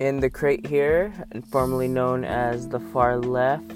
[0.00, 1.12] in the crate here,
[1.50, 3.72] formerly known as the far left.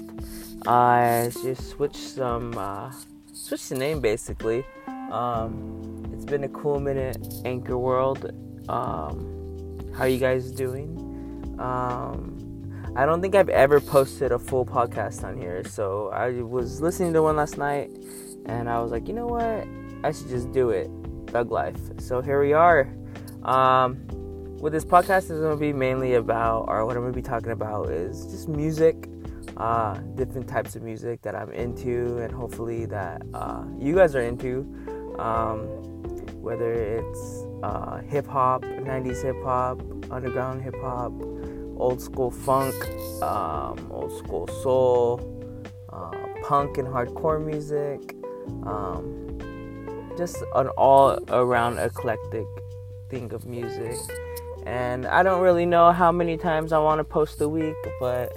[0.67, 2.91] I just switched some, uh,
[3.31, 4.65] switched the name basically.
[5.11, 8.31] Um, it's been a cool minute, Anchor World.
[8.67, 10.97] Um, how you guys doing?
[11.59, 12.31] Um,
[12.95, 17.13] I don't think I've ever posted a full podcast on here, so I was listening
[17.13, 17.91] to one last night,
[18.47, 19.67] and I was like, you know what?
[20.03, 20.89] I should just do it.
[21.27, 21.77] Thug life.
[21.99, 22.89] So here we are.
[23.43, 24.07] Um,
[24.59, 27.21] what this podcast is going to be mainly about, or what I'm going to be
[27.21, 29.09] talking about, is just music,
[29.57, 34.21] uh, different types of music that I'm into, and hopefully that uh, you guys are
[34.21, 34.59] into.
[35.19, 35.67] Um,
[36.41, 41.11] whether it's uh, hip hop, 90s hip hop, underground hip hop,
[41.77, 42.75] old school funk,
[43.23, 45.19] um, old school soul,
[45.91, 46.11] uh,
[46.43, 48.15] punk and hardcore music,
[48.63, 49.39] um,
[50.17, 52.45] just an all around eclectic
[53.09, 53.97] thing of music
[54.65, 58.33] and I don't really know how many times I want to post a week, but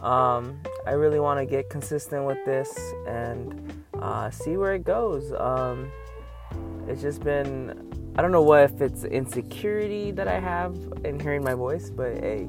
[0.00, 5.32] um, I really want to get consistent with this and uh, see where it goes.
[5.32, 5.90] Um,
[6.88, 11.42] it's just been I don't know what if it's insecurity that I have in hearing
[11.42, 12.46] my voice, but hey,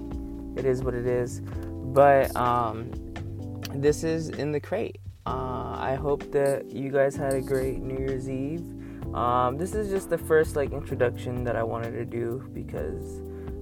[0.57, 1.39] it is what it is.
[1.39, 2.91] But um,
[3.73, 4.99] this is in the crate.
[5.25, 8.82] Uh, I hope that you guys had a great New Year's Eve.
[9.13, 13.21] Um, this is just the first like introduction that I wanted to do because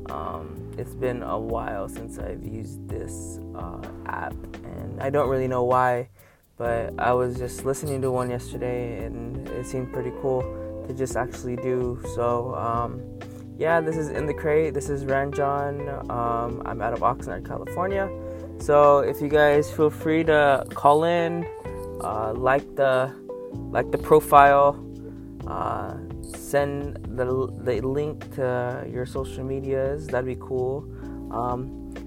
[0.10, 5.48] um, it's been a while since I've used this uh, app, and I don't really
[5.48, 6.10] know why,
[6.58, 10.42] but I was just listening to one yesterday, and it seemed pretty cool
[10.88, 12.02] to just actually do.
[12.16, 13.02] So um,
[13.58, 14.74] yeah, this is in the crate.
[14.74, 16.10] This is Ranjon.
[16.10, 18.10] Um, I'm out of Oxnard, California.
[18.60, 21.46] So if you guys feel free to call in,
[22.02, 23.14] uh, like the
[23.72, 24.74] like the profile
[25.52, 25.94] uh,
[26.52, 26.78] send
[27.18, 27.26] the,
[27.68, 28.46] the link to
[28.96, 30.08] your social medias.
[30.08, 30.76] That'd be cool.
[31.40, 31.60] Um,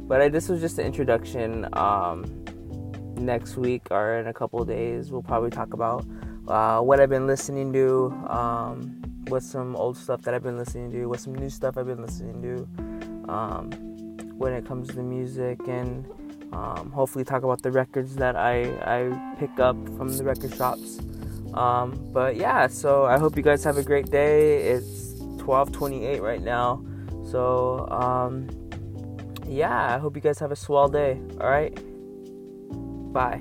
[0.08, 1.48] but I, this was just an introduction.
[1.72, 2.44] Um,
[3.16, 6.04] next week or in a couple days, we'll probably talk about
[6.48, 10.90] uh, what I've been listening to, um, what's some old stuff that I've been listening
[10.92, 13.70] to, what's some new stuff I've been listening to um,
[14.36, 16.06] when it comes to music, and
[16.52, 21.00] um, hopefully talk about the records that I, I pick up from the record shops.
[21.54, 24.62] Um, but yeah, so I hope you guys have a great day.
[24.62, 26.84] It's 12:28 right now,
[27.30, 28.48] so um,
[29.46, 31.20] yeah, I hope you guys have a swell day.
[31.40, 31.74] All right,
[33.12, 33.40] bye.